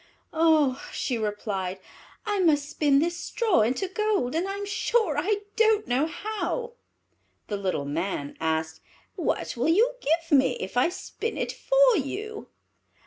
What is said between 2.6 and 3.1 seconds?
spin